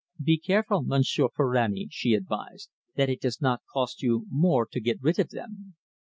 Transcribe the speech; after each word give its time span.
"Be 0.19 0.39
careful, 0.39 0.81
Monsieur 0.81 1.27
Ferrani," 1.29 1.87
she 1.91 2.15
advised, 2.15 2.71
"that 2.95 3.07
it 3.07 3.21
does 3.21 3.39
not 3.39 3.61
cost 3.71 4.01
you 4.01 4.25
more 4.31 4.65
to 4.65 4.79
get 4.79 4.97
rid 4.99 5.19
of 5.19 5.29
them." 5.29 5.75